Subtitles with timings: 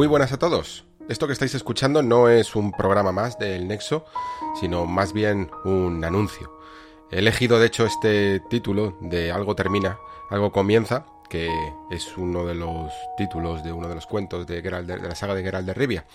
[0.00, 0.86] Muy buenas a todos.
[1.10, 4.06] Esto que estáis escuchando no es un programa más del Nexo,
[4.58, 6.58] sino más bien un anuncio.
[7.10, 9.98] He elegido de hecho este título de Algo termina,
[10.30, 11.50] algo comienza, que
[11.90, 15.42] es uno de los títulos de uno de los cuentos de, de, la saga de
[15.42, 16.06] Geralt de Rivia.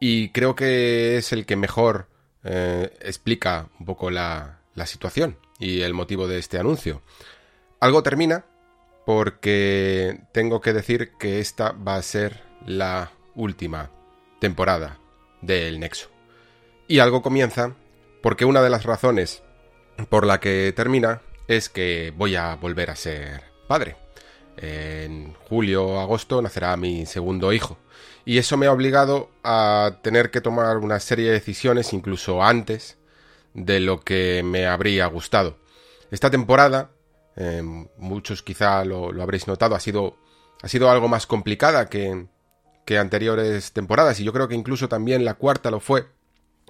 [0.00, 2.08] Y creo que es el que mejor
[2.42, 7.02] eh, explica un poco la, la situación y el motivo de este anuncio.
[7.80, 8.46] Algo termina
[9.04, 13.90] porque tengo que decir que esta va a ser la última
[14.40, 14.98] temporada
[15.40, 16.08] del Nexo.
[16.86, 17.74] Y algo comienza
[18.22, 19.42] porque una de las razones
[20.08, 23.96] por la que termina es que voy a volver a ser padre.
[24.56, 27.76] En julio o agosto nacerá mi segundo hijo.
[28.24, 32.96] Y eso me ha obligado a tener que tomar una serie de decisiones incluso antes
[33.52, 35.58] de lo que me habría gustado.
[36.10, 36.90] Esta temporada,
[37.36, 37.62] eh,
[37.98, 40.16] muchos quizá lo, lo, habréis notado, ha sido,
[40.62, 42.26] ha sido algo más complicada que,
[42.84, 46.06] que anteriores temporadas y yo creo que incluso también la cuarta lo fue.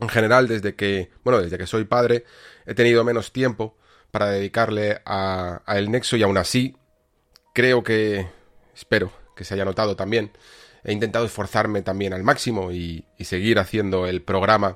[0.00, 2.24] En general, desde que, bueno, desde que soy padre,
[2.66, 3.76] he tenido menos tiempo
[4.10, 6.76] para dedicarle a, el Nexo y aún así
[7.52, 8.28] creo que,
[8.74, 10.32] espero que se haya notado también,
[10.82, 14.74] he intentado esforzarme también al máximo y, y seguir haciendo el programa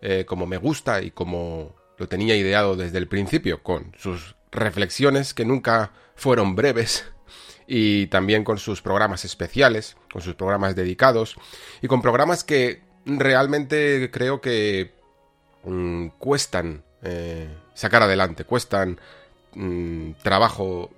[0.00, 5.34] eh, como me gusta y como lo tenía ideado desde el principio, con sus reflexiones
[5.34, 7.04] que nunca fueron breves
[7.70, 11.36] y también con sus programas especiales, con sus programas dedicados
[11.82, 14.94] y con programas que realmente creo que
[15.64, 18.98] mmm, cuestan eh, sacar adelante, cuestan
[19.54, 20.90] mmm, trabajo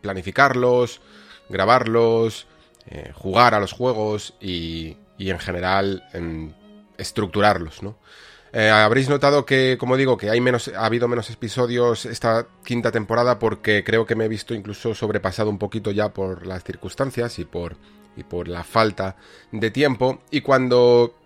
[0.00, 1.02] planificarlos,
[1.50, 2.46] grabarlos,
[2.86, 6.54] eh, jugar a los juegos y, y en general en
[6.96, 7.98] estructurarlos, ¿no?
[8.56, 12.92] Eh, habréis notado que, como digo, que hay menos, ha habido menos episodios esta quinta
[12.92, 17.40] temporada porque creo que me he visto incluso sobrepasado un poquito ya por las circunstancias
[17.40, 17.76] y por,
[18.16, 19.16] y por la falta
[19.50, 20.22] de tiempo.
[20.30, 21.16] Y cuando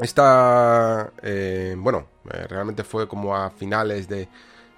[0.00, 4.28] esta, eh, bueno, eh, realmente fue como a finales de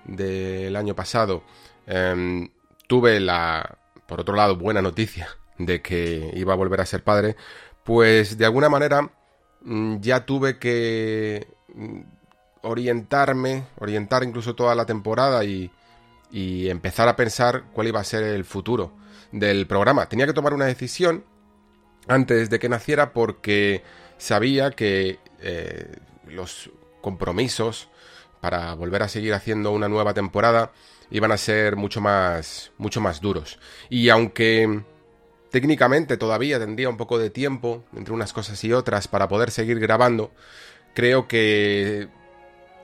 [0.04, 1.42] del año pasado,
[1.86, 2.48] eh,
[2.86, 7.36] tuve la, por otro lado, buena noticia de que iba a volver a ser padre,
[7.84, 9.10] pues de alguna manera
[9.62, 11.57] mm, ya tuve que
[12.62, 15.70] orientarme, orientar incluso toda la temporada y,
[16.30, 18.92] empezar a pensar cuál iba a ser el futuro
[19.32, 20.06] del programa.
[20.06, 21.24] Tenía que tomar una decisión
[22.06, 23.82] antes de que naciera porque
[24.18, 25.96] sabía que eh,
[26.26, 27.88] los compromisos
[28.40, 30.72] para volver a seguir haciendo una nueva temporada
[31.10, 33.58] iban a ser mucho más mucho más duros.
[33.88, 34.82] Y aunque
[35.50, 39.80] técnicamente todavía tendría un poco de tiempo entre unas cosas y otras para poder seguir
[39.80, 40.32] grabando,
[40.98, 42.08] creo que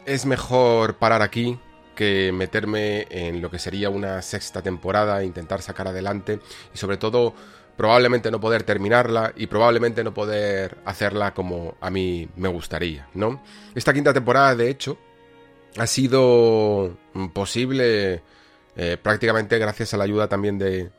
[0.07, 1.59] es mejor parar aquí
[1.97, 6.39] que meterme en lo que sería una sexta temporada, intentar sacar adelante
[6.73, 7.35] y sobre todo
[7.77, 13.43] probablemente no poder terminarla y probablemente no poder hacerla como a mí me gustaría, ¿no?
[13.75, 14.97] Esta quinta temporada, de hecho,
[15.77, 16.97] ha sido
[17.33, 18.23] posible
[18.77, 20.93] eh, prácticamente gracias a la ayuda también de,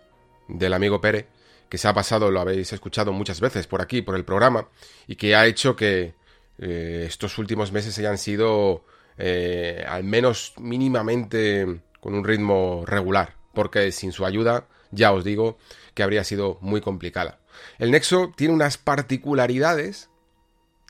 [0.49, 1.27] del amigo Pérez,
[1.69, 4.67] que se ha pasado, lo habéis escuchado muchas veces por aquí, por el programa,
[5.07, 6.24] y que ha hecho que
[6.57, 8.83] eh, estos últimos meses hayan sido
[9.17, 15.57] eh, al menos mínimamente con un ritmo regular, porque sin su ayuda, ya os digo,
[15.93, 17.39] que habría sido muy complicada.
[17.79, 20.09] El Nexo tiene unas particularidades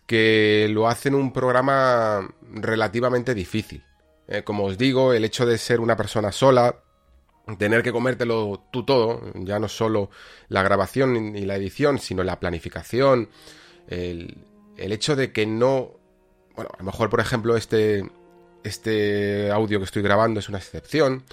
[0.07, 3.83] que lo hacen un programa relativamente difícil.
[4.27, 6.81] Eh, como os digo, el hecho de ser una persona sola,
[7.59, 10.09] tener que comértelo tú todo, ya no solo
[10.47, 13.29] la grabación y la edición, sino la planificación,
[13.87, 14.35] el,
[14.77, 15.91] el hecho de que no...
[16.55, 18.09] Bueno, a lo mejor, por ejemplo, este,
[18.63, 21.23] este audio que estoy grabando es una excepción,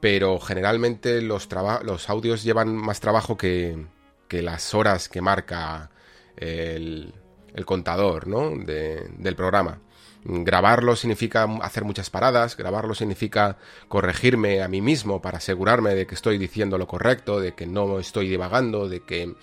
[0.00, 1.48] pero generalmente los,
[1.84, 3.86] los audios llevan más trabajo que,
[4.28, 5.90] que las horas que marca
[6.36, 7.14] el,
[7.54, 8.50] el contador ¿no?
[8.50, 9.80] de, del programa.
[10.26, 16.14] Grabarlo significa hacer muchas paradas, grabarlo significa corregirme a mí mismo para asegurarme de que
[16.14, 19.34] estoy diciendo lo correcto, de que no estoy divagando, de que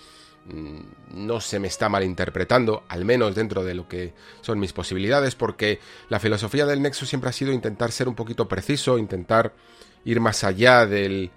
[0.46, 5.78] no se me está malinterpretando, al menos dentro de lo que son mis posibilidades, porque
[6.08, 9.52] la filosofía del Nexo siempre ha sido intentar ser un poquito preciso, intentar
[10.04, 11.30] ir más allá del,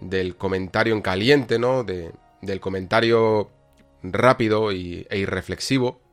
[0.00, 1.84] del comentario en caliente, ¿no?
[1.84, 2.12] De,
[2.42, 3.50] del comentario
[4.02, 6.04] rápido e irreflexivo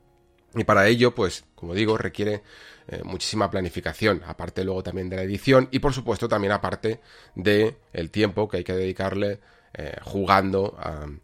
[0.56, 2.44] y para ello, pues, como digo, requiere
[2.88, 7.00] eh, muchísima planificación, aparte luego también de la edición y por supuesto también aparte
[7.36, 7.77] de
[8.12, 9.39] tiempo que hay que dedicarle
[9.74, 10.78] eh, jugando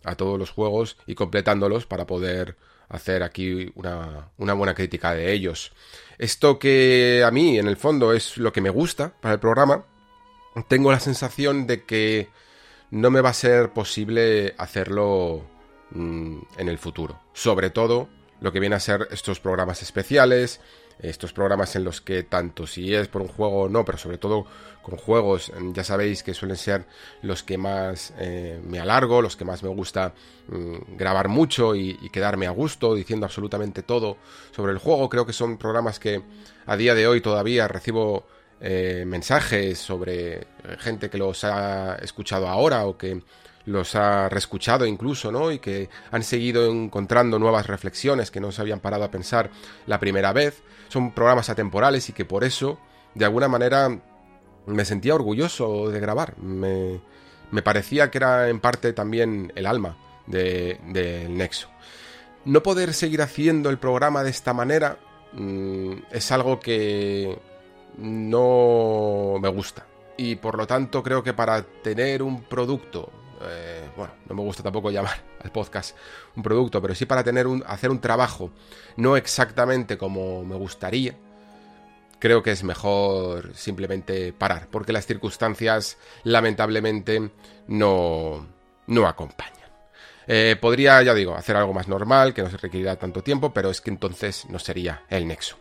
[0.04, 2.56] a, todos los juegos y completándolos para poder
[2.90, 5.74] hacer aquí una, una buena crítica de ellos.
[6.18, 9.86] Esto que a mí, en el fondo, es lo que me gusta para el programa,
[10.68, 12.30] tengo la sensación de que
[12.90, 15.44] no me va a ser posible hacerlo
[15.92, 17.20] mm, en el futuro.
[17.34, 18.10] Sobre todo
[18.40, 20.62] lo que viene a ser estos programas especiales,
[21.00, 24.18] estos programas en los que tanto si es por un juego o no, pero sobre
[24.18, 24.46] todo
[24.82, 26.86] con juegos, mm, ya sabéis que suelen ser
[27.22, 30.14] los que más eh, me alargo, los que más me gusta
[30.48, 34.18] mm, grabar mucho y, quedarme a gusto diciendo absolutamente todo
[34.56, 35.10] sobre el juego.
[35.10, 36.24] Creo que son programas que
[36.66, 38.26] a día de hoy todavía recibo
[38.60, 40.46] eh, mensajes sobre eh,
[40.80, 43.22] gente que los ha escuchado ahora o que
[43.66, 45.52] los ha reescuchado incluso, ¿no?
[45.52, 49.52] Y que han seguido encontrando nuevas reflexiones que no se habían parado a pensar
[49.86, 50.64] la primera vez.
[50.88, 52.80] Son programas atemporales y que por eso,
[53.14, 54.00] de alguna manera,
[54.66, 56.38] me sentía orgulloso de grabar.
[56.40, 57.02] Me,
[57.62, 61.70] parecía que era en parte también el alma del de, Nexo.
[62.46, 64.98] No poder seguir haciendo el programa de esta manera
[65.34, 67.38] mm, es algo que
[67.98, 69.86] no me gusta.
[70.18, 73.12] Y por lo tanto creo que para tener un producto
[73.42, 75.96] eh, bueno, no me gusta tampoco llamar al podcast
[76.36, 78.52] un producto, pero sí para tener un, hacer un trabajo
[78.96, 81.16] no exactamente como me gustaría,
[82.20, 87.32] creo que es mejor simplemente parar, porque las circunstancias lamentablemente
[87.68, 88.48] no,
[88.88, 89.54] no acompañan.
[90.30, 93.70] Eh, podría, ya digo, hacer algo más normal, que no se requerirá tanto tiempo, pero
[93.70, 95.58] es que entonces no sería el nexo.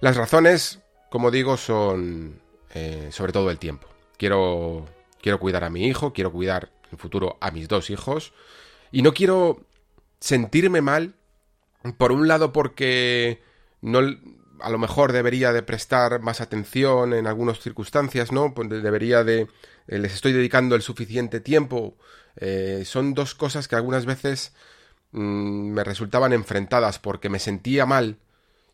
[0.00, 2.40] Las razones, como digo, son
[2.74, 3.88] eh, sobre todo el tiempo.
[4.16, 4.86] Quiero,
[5.20, 8.32] quiero cuidar a mi hijo, quiero cuidar en futuro a mis dos hijos.
[8.92, 9.66] Y no quiero
[10.20, 11.14] sentirme mal,
[11.98, 13.42] por un lado porque
[13.80, 14.00] no
[14.60, 18.54] a lo mejor debería de prestar más atención en algunas circunstancias, ¿no?
[18.54, 19.48] Pues debería de
[19.88, 21.96] eh, les estoy dedicando el suficiente tiempo.
[22.36, 24.54] Eh, son dos cosas que algunas veces
[25.12, 28.18] mm, me resultaban enfrentadas porque me sentía mal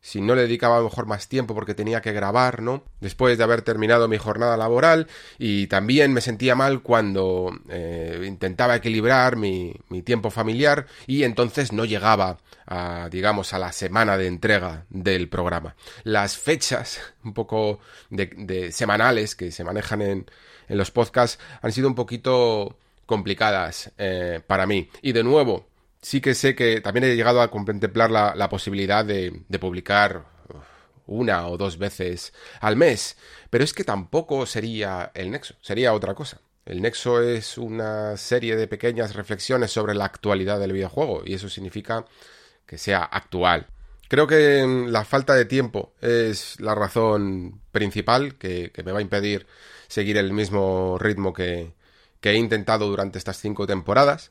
[0.07, 2.85] si no le dedicaba a lo mejor más tiempo porque tenía que grabar, ¿no?
[3.01, 8.77] Después de haber terminado mi jornada laboral y también me sentía mal cuando eh, intentaba
[8.77, 9.75] equilibrar mi,
[10.05, 12.39] tiempo familiar y entonces no llegaba
[12.69, 15.75] a, digamos, a la semana de entrega del programa.
[16.05, 20.31] Las fechas un poco de, semanales que se manejan en,
[20.69, 24.89] en, los podcasts han sido un poquito complicadas eh, para mí.
[25.03, 25.67] Y de nuevo,
[26.07, 30.25] sí que sé que también he llegado a contemplar la, posibilidad de, publicar
[31.05, 33.17] una o dos veces al mes,
[33.51, 36.41] pero es que tampoco sería el Nexo, sería otra cosa.
[36.65, 41.49] El Nexo es una serie de pequeñas reflexiones sobre la actualidad del videojuego y eso
[41.49, 42.05] significa
[42.67, 43.67] que sea actual.
[44.09, 49.49] Creo que la falta de tiempo es la razón principal que, me va a impedir
[49.89, 51.75] seguir el mismo ritmo que
[52.23, 54.31] he intentado durante estas cinco temporadas.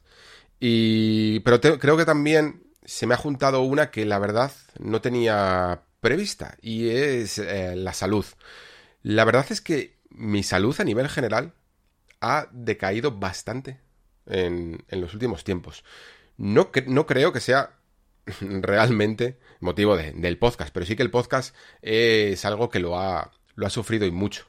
[0.67, 5.83] Y, pero creo que también se me ha juntado una que la verdad no tenía
[6.01, 8.25] prevista y es eh, la salud.
[9.03, 11.53] La verdad es que mi salud a nivel general
[12.19, 13.79] ha decaído bastante
[14.25, 15.83] en, los últimos tiempos.
[16.35, 17.77] No, no, creo que sea
[18.41, 23.67] realmente motivo del podcast, pero sí que el podcast es algo que lo ha, lo
[23.67, 24.47] ha sufrido y mucho.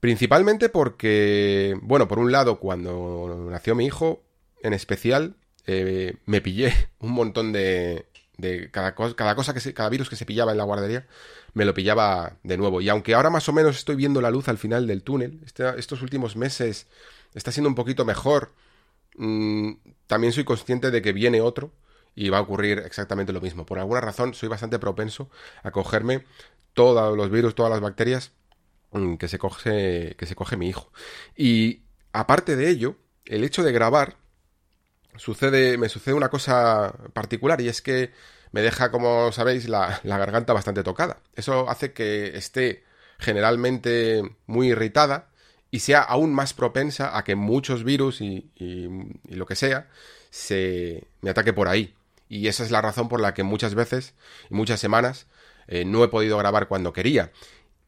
[0.00, 4.22] Principalmente porque, bueno, por un lado, cuando nació mi hijo,
[4.62, 5.36] en especial
[5.66, 8.06] eh, me pillé un montón de,
[8.40, 11.06] de cada, cada cosa que se, cada virus que se pillaba en la guardería
[11.52, 12.80] me lo pillaba de nuevo.
[12.80, 15.64] Y aunque ahora más o menos estoy viendo la luz al final del túnel este,
[15.78, 16.86] estos últimos meses
[17.34, 18.52] está siendo un poquito mejor.
[19.16, 19.72] Mm,
[20.06, 21.72] también soy consciente de que viene otro
[22.14, 23.66] y va a ocurrir exactamente lo mismo.
[23.66, 25.30] Por alguna razón soy bastante propenso
[25.62, 26.24] a cogerme
[26.74, 28.32] todos los virus todas las bacterias
[28.92, 30.90] mm, que se coge que se coge mi hijo.
[31.36, 34.16] Y aparte de ello el hecho de grabar
[35.20, 38.10] sucede, me sucede una cosa particular y es que
[38.52, 41.18] me deja, como sabéis, la, garganta bastante tocada.
[41.36, 42.84] Eso hace que esté
[43.18, 45.28] generalmente muy irritada
[45.70, 48.50] y sea aún más propensa a que muchos virus y,
[49.28, 49.88] lo que sea
[50.30, 51.94] se me ataque por ahí.
[52.28, 54.14] Y esa es la razón por la que muchas veces
[54.48, 55.26] y muchas semanas
[55.68, 57.30] eh, no he podido grabar cuando quería.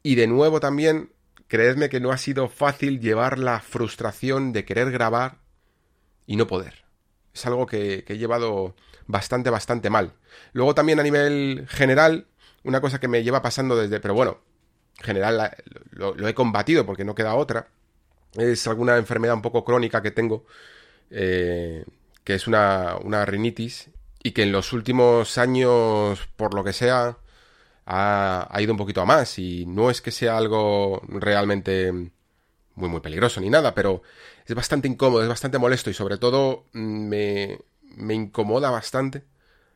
[0.02, 1.12] Y de nuevo también,
[1.48, 5.38] creedme que no ha sido fácil llevar la frustración de querer grabar
[6.26, 6.82] y no poder
[7.34, 8.74] es algo que, he llevado
[9.06, 10.12] bastante, bastante mal.
[10.52, 12.26] Luego también a nivel general,
[12.64, 14.38] una cosa que me lleva pasando desde, pero bueno,
[15.00, 15.56] general
[15.90, 17.68] lo, he combatido porque no queda otra,
[18.34, 20.46] es alguna enfermedad un poco crónica que tengo,
[21.10, 21.84] eh,
[22.24, 23.90] que es una, una rinitis,
[24.22, 27.18] y que en los últimos años, por lo que sea,
[27.86, 29.38] ha, ha, ido un poquito a más.
[29.38, 31.92] Y no es que sea algo realmente
[32.74, 34.02] muy, muy peligroso ni nada, pero
[34.46, 37.58] es bastante incómodo, es bastante molesto y sobre todo mm, me,
[37.96, 39.24] me incomoda bastante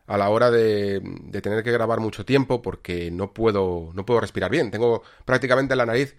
[0.06, 4.20] a la hora de, de, tener que grabar mucho tiempo porque no puedo, no puedo
[4.20, 4.70] respirar bien.
[4.70, 6.16] Tengo prácticamente la nariz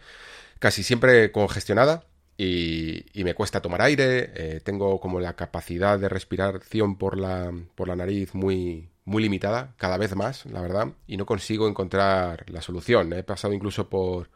[0.60, 2.04] casi siempre congestionada
[2.38, 7.88] y, me cuesta tomar aire, eh, tengo como la capacidad de respiración por la, por
[7.88, 12.62] la nariz muy, muy limitada, cada vez más, la verdad, y no consigo encontrar la
[12.62, 13.12] solución.
[13.14, 14.30] He pasado incluso por,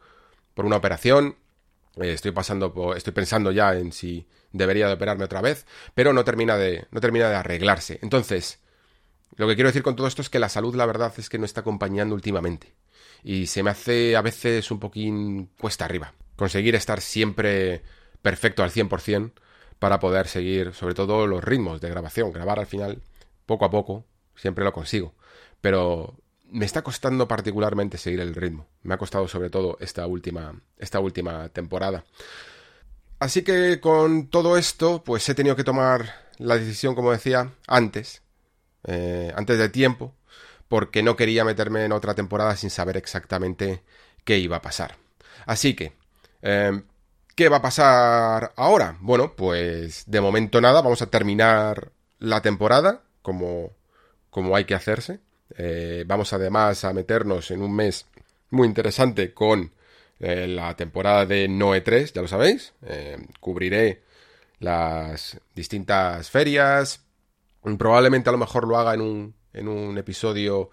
[0.54, 1.36] por una operación,
[1.96, 6.24] estoy pasando por, estoy pensando ya en si debería de operarme otra vez, pero no
[6.24, 7.98] termina de, no termina de arreglarse.
[8.02, 8.60] Entonces,
[9.36, 11.38] lo que quiero decir con todo esto es que la salud, la verdad, es que
[11.38, 12.74] no está acompañando últimamente.
[13.24, 16.14] Y se me hace a veces un poquín cuesta arriba.
[16.36, 17.82] Conseguir estar siempre
[18.20, 19.32] perfecto al 100%
[19.78, 22.32] para poder seguir, sobre todo, los ritmos de grabación.
[22.32, 23.02] Grabar al final,
[23.46, 25.14] poco a poco, siempre lo consigo.
[25.60, 26.16] Pero
[26.52, 28.66] me está costando particularmente seguir el ritmo.
[28.82, 32.04] Me ha costado sobre todo esta última, esta última temporada.
[33.18, 38.22] Así que con todo esto, pues he tenido que tomar la decisión, como decía, antes,
[38.84, 40.14] eh, antes de tiempo,
[40.68, 43.82] porque no quería meterme en otra temporada sin saber exactamente
[44.24, 44.96] qué iba a pasar.
[45.46, 45.94] Así que,
[46.42, 46.82] eh,
[47.34, 48.96] ¿qué va a pasar ahora?
[49.00, 53.70] Bueno, pues de momento nada, vamos a terminar la temporada como,
[54.30, 55.20] como hay que hacerse.
[55.56, 58.06] Eh, vamos además a meternos en un mes
[58.50, 59.72] muy interesante con
[60.20, 62.72] eh, la temporada de Noe 3, ya lo sabéis.
[62.86, 64.02] Eh, cubriré
[64.60, 67.04] las distintas ferias.
[67.78, 70.70] Probablemente a lo mejor lo haga en un, en un episodio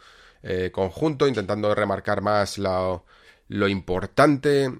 [0.71, 3.03] conjunto, intentando remarcar más lo,
[3.67, 4.71] importante,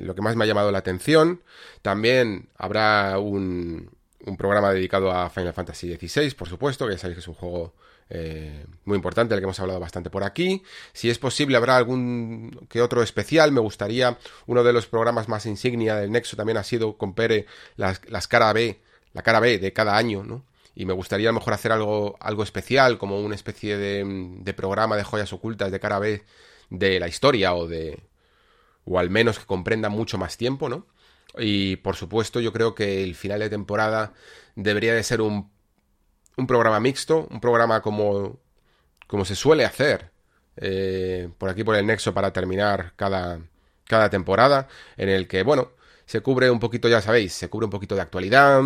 [0.00, 1.42] lo que más me ha llamado la atención.
[1.80, 3.88] También habrá un,
[4.26, 7.34] un programa dedicado a Final Fantasy XVI, por supuesto, que ya sabéis que es un
[7.34, 7.74] juego
[8.12, 10.62] eh, muy importante, del que hemos hablado bastante por aquí.
[10.92, 13.52] Si es posible, habrá algún que otro especial.
[13.52, 17.46] Me gustaría, uno de los programas más insignia del Nexo también ha sido con Pere
[17.76, 18.80] las, las cara B,
[19.12, 20.44] la cara B de cada año, ¿no?
[20.74, 24.04] Y me gustaría a lo mejor hacer algo, algo especial, como una especie de,
[24.40, 26.24] de programa de joyas ocultas de cara B
[26.70, 28.00] de la historia o de.
[28.84, 30.86] o al menos que comprenda mucho más tiempo, ¿no?
[31.38, 34.14] Y por supuesto, yo creo que el final de temporada
[34.56, 35.50] debería de ser un
[36.36, 38.38] un programa mixto, un programa como,
[39.06, 40.10] como se suele hacer
[40.56, 43.40] eh, por aquí por el Nexo para terminar cada,
[43.86, 45.72] cada temporada, en el que, bueno,
[46.06, 48.62] se cubre un poquito, ya sabéis, se cubre un poquito de actualidad,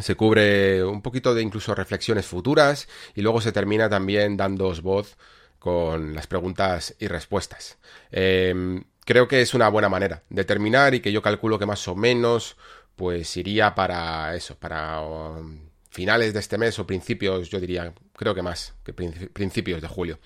[0.00, 5.16] se cubre un poquito de incluso reflexiones futuras y luego se termina también dando voz
[5.58, 7.78] con las preguntas y respuestas.
[8.10, 11.86] Em, creo que es una buena manera de terminar y que yo calculo que más
[11.88, 12.56] o menos
[12.96, 18.34] pues iría para eso, para um, finales de este mes o principios, yo diría, creo
[18.34, 20.18] que más, que principios de julio.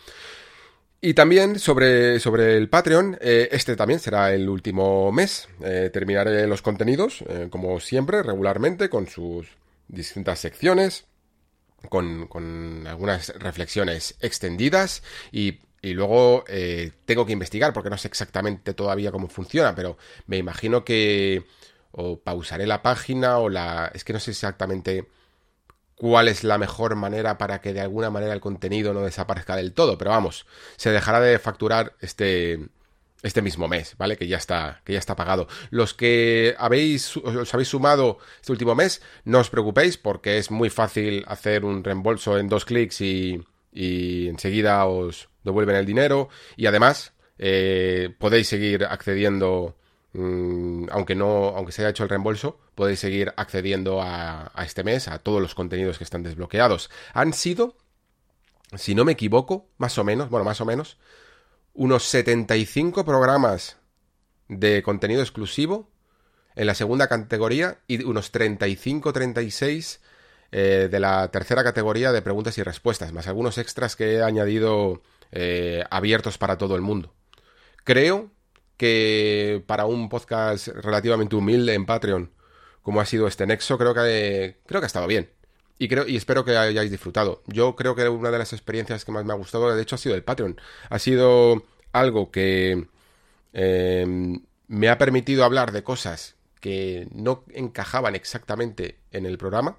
[1.01, 5.49] Y también sobre, sobre el Patreon, eh, este también será el último mes.
[5.63, 9.49] Eh, terminaré los contenidos, eh, como siempre, regularmente, con sus
[9.89, 11.07] distintas secciones,
[11.91, 16.45] con, con algunas reflexiones extendidas y, y luego
[17.05, 21.45] tengo que investigar porque no sé exactamente todavía cómo funciona, pero me imagino que
[21.93, 23.91] o pausaré la página o la...
[23.95, 25.07] es que no sé exactamente
[25.97, 29.73] cuál es la mejor manera para que de alguna manera el contenido no desaparezca del
[29.73, 32.69] todo, pero vamos, se dejará de facturar este
[33.23, 34.17] este mismo mes, ¿vale?
[34.17, 35.49] Que ya está que ya está pagado.
[35.71, 40.71] Los que habéis os habéis sumado este último mes, no os preocupéis porque es muy
[40.71, 46.67] fácil hacer un reembolso en dos clics y, y enseguida os devuelven el dinero y
[46.67, 49.77] además eh, podéis seguir accediendo
[50.19, 55.09] Mm, aunque no, aunque se haya hecho el reembolso, podéis seguir accediendo a, este mes
[55.09, 56.91] a todos los contenidos que están desbloqueados.
[57.13, 57.77] Han sido,
[58.75, 60.97] si no me equivoco, más o menos, bueno, más o menos,
[61.75, 63.77] unos 75 programas
[64.49, 65.91] de contenido exclusivo
[66.55, 69.99] en la segunda categoría y unos 35-36
[70.51, 75.03] eh, de la tercera categoría de preguntas y respuestas, más algunos extras que he añadido
[75.31, 77.13] eh, abiertos para todo el mundo.
[77.85, 78.31] Creo
[78.77, 82.31] que para un podcast relativamente humilde en Patreon,
[82.83, 85.31] como ha sido este Nexo, creo que, creo que ha estado bien.
[85.79, 87.43] Y, creo, y espero que hayáis disfrutado.
[87.47, 89.99] Yo creo que una de las experiencias que más me ha gustado, de hecho, ha
[89.99, 90.61] sido el Patreon.
[90.89, 92.87] Ha sido algo que
[93.53, 99.77] em, me ha permitido hablar de cosas que no encajaban exactamente en el programa.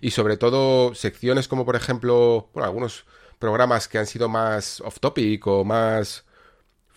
[0.00, 3.04] Y sobre todo secciones como, por ejemplo, bueno, algunos
[3.38, 6.24] programas que han sido más off topic o más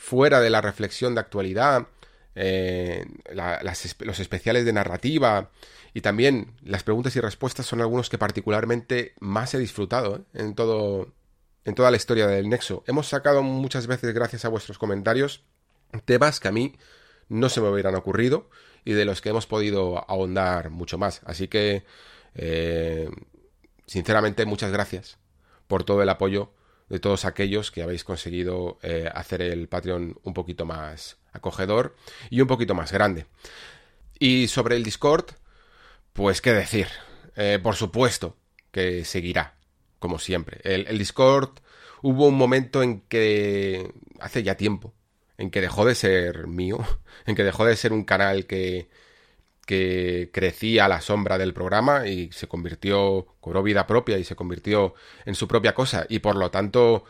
[0.03, 1.87] fuera de la reflexión de actualidad,
[2.35, 3.05] eh,
[3.99, 5.49] los especiales de narrativa
[5.93, 10.21] y también las preguntas y respuestas son algunos que particularmente más he disfrutado ¿eh?
[10.33, 11.13] en todo
[11.63, 12.83] en toda la historia del Nexo.
[12.85, 15.45] Hemos sacado muchas veces gracias a vuestros comentarios
[16.03, 16.75] temas que a mí
[17.29, 18.49] no se me hubieran ocurrido
[18.83, 21.21] y de los que hemos podido ahondar mucho más.
[21.23, 21.85] Así que,
[22.35, 23.09] eh,
[23.85, 25.17] sinceramente, muchas gracias
[25.67, 26.51] por todo el apoyo
[26.93, 31.95] de todos aquellos que habéis conseguido eh, hacer el Patreon un poquito más acogedor
[32.29, 33.25] y un poquito más grande.
[34.19, 35.25] Y sobre el Discord,
[36.13, 36.85] pues qué decir.
[37.35, 38.37] Eh, por supuesto
[38.69, 39.55] que seguirá,
[39.97, 40.59] como siempre.
[40.63, 41.61] El, Discord
[42.03, 44.93] hubo un momento en que, hace ya tiempo,
[45.39, 46.77] en que dejó de ser mío,
[47.25, 48.87] en que dejó de ser un canal que,
[49.65, 54.35] que crecía a la sombra del programa y se convirtió, cobró vida propia y se
[54.35, 54.93] convirtió
[55.25, 57.05] en su propia cosa y por lo tanto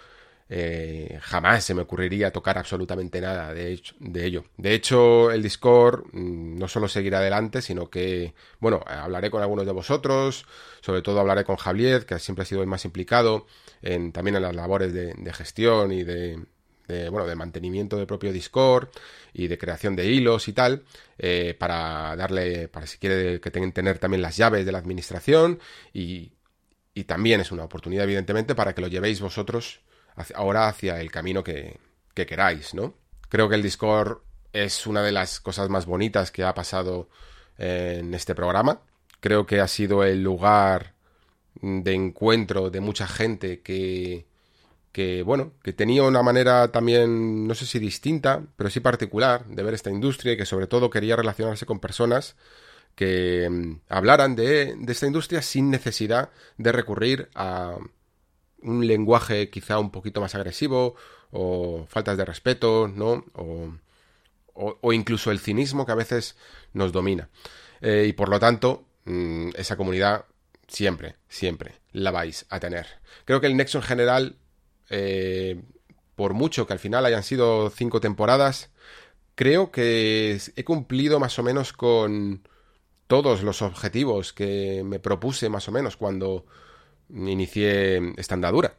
[0.49, 4.43] eh, jamás se me ocurriría tocar absolutamente nada de, hecho, de ello.
[4.57, 9.65] De hecho, el Discord mm, no solo seguirá adelante, sino que, bueno, hablaré con algunos
[9.65, 10.45] de vosotros,
[10.81, 13.47] sobre todo hablaré con Javier, que siempre ha sido el más implicado
[13.81, 16.39] en, también en las labores de, gestión y de,
[16.87, 18.89] bueno, de mantenimiento del propio Discord
[19.33, 20.83] y de creación de hilos y tal,
[21.17, 25.59] eh, para darle, para si quiere que tengan tener también las llaves de la administración
[25.93, 26.33] y,
[26.93, 29.81] y también es una oportunidad, evidentemente, para que lo llevéis vosotros
[30.35, 31.79] ahora hacia el camino que,
[32.13, 32.93] queráis, ¿no?
[33.29, 34.19] Creo que el Discord
[34.51, 37.09] es una de las cosas más bonitas que ha pasado
[37.57, 38.81] en este programa.
[39.19, 40.93] Creo que ha sido el lugar
[41.61, 44.27] de encuentro de mucha gente que,
[44.93, 49.63] que, bueno, que tenía una manera también, no sé si distinta, pero sí particular de
[49.63, 52.37] ver esta industria y que sobre todo quería relacionarse con personas
[52.95, 57.77] que mm, hablaran de, de esta industria sin necesidad de recurrir a,
[58.63, 60.95] un lenguaje quizá un poquito más agresivo
[61.31, 63.25] o faltas de respeto, ¿no?
[63.33, 63.73] O,
[64.53, 66.35] o, incluso el cinismo que a veces
[66.73, 67.29] nos domina.
[67.81, 70.25] Eh, y por lo tanto, mm, esa comunidad
[70.67, 72.85] siempre, siempre la vais a tener.
[73.25, 74.37] Creo que el Nexo en general,
[74.95, 75.59] eh,
[76.15, 78.69] por mucho que al final hayan sido cinco temporadas,
[79.33, 82.47] creo que he cumplido más o menos con
[83.07, 86.45] todos los objetivos que me propuse más o menos cuando
[87.09, 88.75] inicié esta andadura.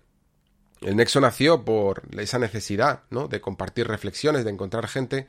[0.80, 3.26] El Nexo nació por esa necesidad, ¿no?
[3.26, 5.26] De compartir reflexiones, de encontrar gente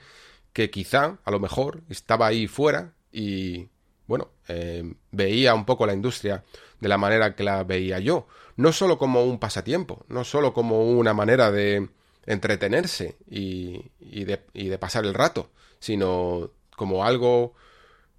[0.53, 3.69] que quizá, a lo mejor, estaba ahí fuera y,
[4.07, 6.43] bueno, eh, veía un poco la industria
[6.79, 8.27] de la manera que la veía yo.
[8.55, 11.89] No solo como un pasatiempo, no solo como una manera de
[12.25, 17.53] entretenerse y, de, pasar el rato, sino como algo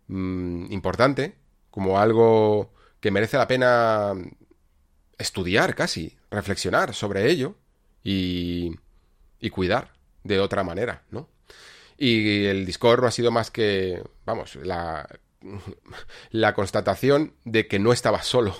[0.09, 1.37] mm, importante,
[1.71, 4.15] como algo que merece la pena
[5.19, 7.57] estudiar casi, reflexionar sobre ello
[8.03, 8.77] y,
[9.41, 9.93] y cuidar
[10.25, 11.29] de otra manera, ¿no?
[11.99, 15.09] Y el Discord no ha sido más que, vamos, la,
[16.31, 18.57] la constatación de que no estaba solo,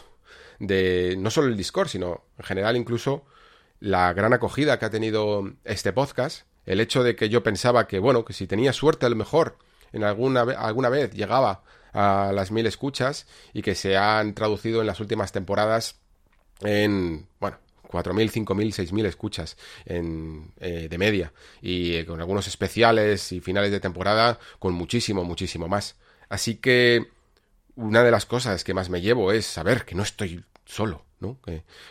[0.59, 3.25] de no solo el Discord, sino en general incluso
[3.81, 7.99] la gran acogida que ha tenido este podcast, el hecho de que yo pensaba que,
[7.99, 9.59] bueno, que si tenía suerte a lo mejor
[9.93, 14.87] en alguna, alguna vez llegaba a las mil escuchas y que se han traducido en
[14.87, 16.01] las últimas temporadas
[16.61, 23.33] en, bueno, 4.000, 5.000, 6.000 escuchas en, eh, de media y eh, con algunos especiales
[23.33, 25.97] y finales de temporada con muchísimo, muchísimo más.
[26.29, 27.07] Así que
[27.77, 31.39] una de las cosas que más me llevo es saber que no estoy solo, ¿no?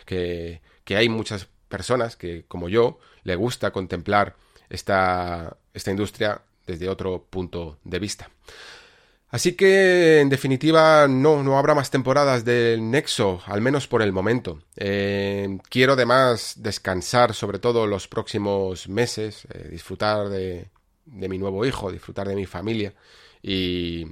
[0.04, 4.36] Que, que, hay muchas personas que, como yo, le gusta contemplar
[4.68, 8.30] esta, esta industria desde otro punto de vista.
[9.28, 14.12] Así que, en definitiva, no, no habrá más temporadas del Nexo, al menos por el
[14.12, 14.60] momento.
[14.76, 20.68] Eh, quiero además descansar sobre todo los próximos meses, eh, disfrutar de,
[21.06, 22.94] de mi nuevo hijo, disfrutar de mi familia
[23.42, 24.06] y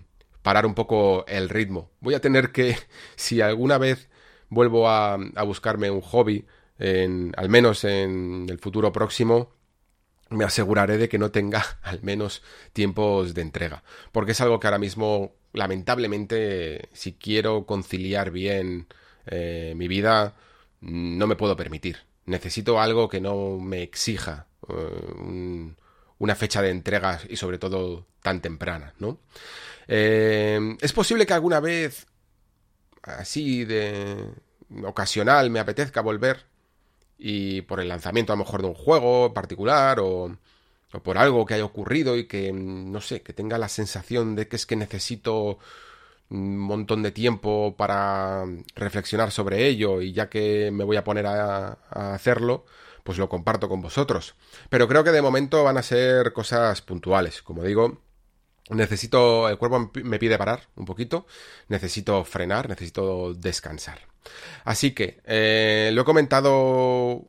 [0.44, 1.90] parar un poco el ritmo.
[2.00, 2.76] Voy a tener que,
[3.16, 4.08] si alguna vez
[4.50, 6.46] vuelvo a, a buscarme un hobby,
[6.78, 9.50] en, al menos en el futuro próximo,
[10.30, 13.82] me aseguraré de que no tenga al menos tiempos de entrega.
[14.12, 18.86] Porque es algo que ahora mismo, lamentablemente, si quiero conciliar bien
[19.26, 20.36] eh, mi vida,
[20.82, 22.00] no me puedo permitir.
[22.26, 25.74] Necesito algo que no me exija eh,
[26.24, 29.18] una fecha de entrega y sobre todo tan temprana, ¿no?
[29.86, 32.06] Eh, es posible que alguna vez,
[33.02, 34.24] así de
[34.84, 36.46] ocasional, me apetezca volver
[37.18, 40.36] y por el lanzamiento a lo mejor de un juego particular o,
[40.92, 44.48] o por algo que haya ocurrido y que, no sé, que tenga la sensación de
[44.48, 45.58] que es que necesito
[46.30, 51.26] un montón de tiempo para reflexionar sobre ello y ya que me voy a poner
[51.26, 52.64] a, a, hacerlo,
[53.04, 54.34] pues lo comparto con vosotros.
[54.68, 57.42] Pero creo que de momento van a ser cosas puntuales.
[57.42, 58.00] Como digo,
[58.70, 61.26] necesito, el cuerpo me pide parar un poquito,
[61.68, 64.00] necesito frenar, necesito descansar.
[64.64, 67.28] Así que eh, lo he comentado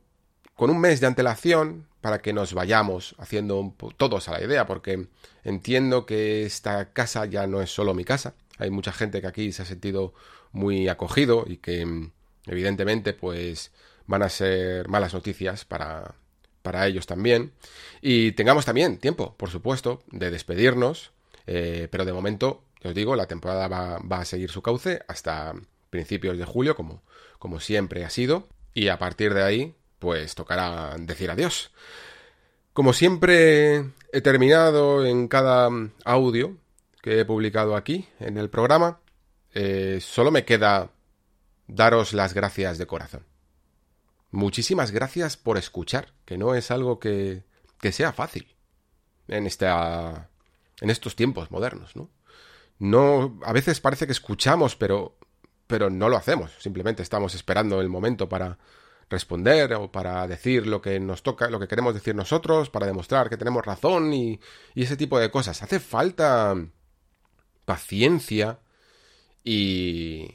[0.56, 5.08] con un mes de antelación para que nos vayamos haciendo todos a la idea, porque
[5.44, 8.34] entiendo que esta casa ya no es solo mi casa.
[8.58, 10.14] Hay mucha gente que aquí se ha sentido
[10.52, 12.08] muy acogido y que
[12.46, 13.72] evidentemente pues
[14.06, 16.14] van a ser malas noticias para,
[16.62, 17.52] para ellos también.
[18.00, 21.12] Y tengamos también tiempo, por supuesto, de despedirnos,
[21.46, 25.54] eh, pero de momento os digo, la temporada va, va a seguir su cauce hasta
[25.90, 27.02] principios de julio, como,
[27.38, 31.72] como siempre ha sido, y a partir de ahí, pues tocará decir adiós.
[32.72, 35.70] Como siempre he terminado en cada
[36.04, 36.56] audio
[37.02, 39.00] que he publicado aquí en el programa,
[39.54, 40.90] eh, solo me queda
[41.66, 43.24] daros las gracias de corazón.
[44.36, 47.44] Muchísimas gracias por escuchar, que no es algo que,
[47.80, 48.54] que sea fácil
[49.28, 50.28] en esta
[50.82, 52.10] en estos tiempos modernos, ¿no?
[52.78, 55.16] No a veces parece que escuchamos, pero
[55.66, 58.58] pero no lo hacemos, simplemente estamos esperando el momento para
[59.08, 63.30] responder o para decir lo que nos toca, lo que queremos decir nosotros, para demostrar
[63.30, 64.38] que tenemos razón y,
[64.74, 65.62] y ese tipo de cosas.
[65.62, 66.54] Hace falta
[67.64, 68.60] paciencia
[69.42, 70.30] y,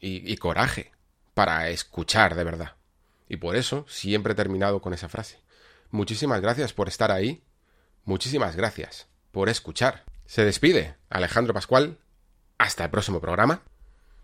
[0.00, 0.90] y, y coraje
[1.34, 2.74] para escuchar de verdad.
[3.34, 5.40] Y por eso siempre he terminado con esa frase.
[5.90, 7.42] Muchísimas gracias por estar ahí.
[8.04, 10.04] Muchísimas gracias por escuchar.
[10.24, 11.98] Se despide Alejandro Pascual.
[12.58, 13.62] Hasta el próximo programa.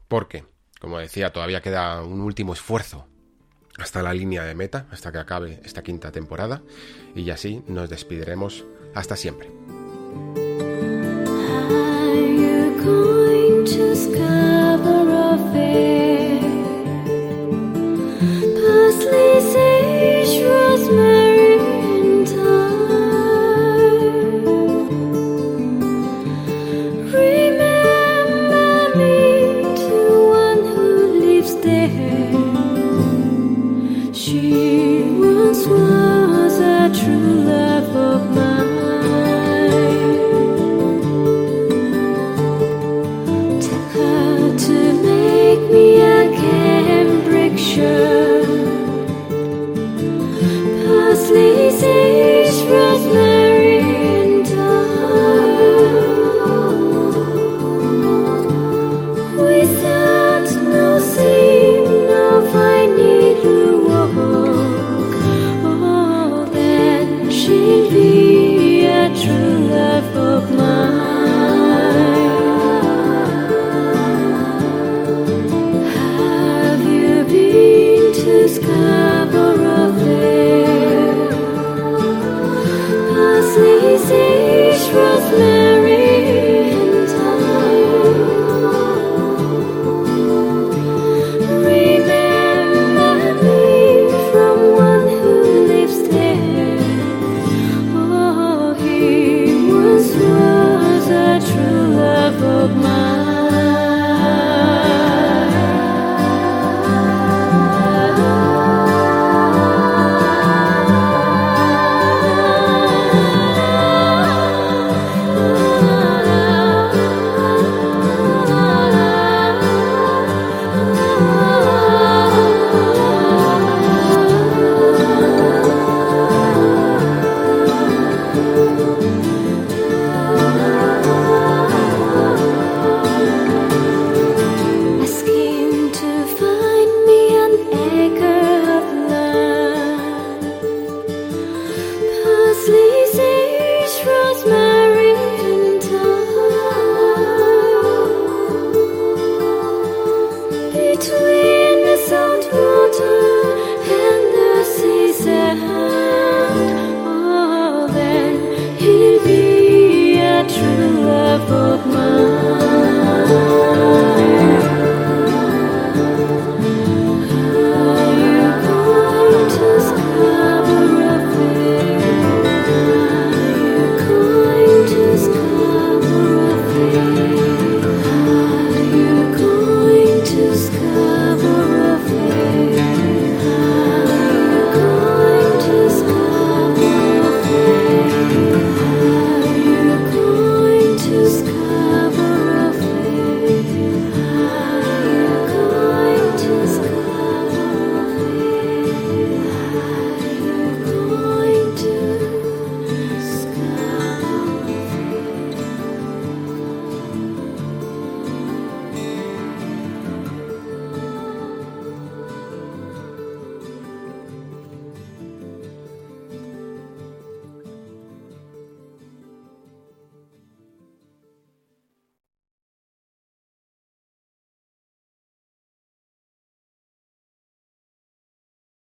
[0.07, 0.45] Porque,
[0.81, 3.09] como decía, todavía queda un último esfuerzo
[3.79, 6.63] hasta la línea de meta, hasta que acabe esta quinta temporada,
[7.17, 9.51] y así nos despidiremos hasta siempre.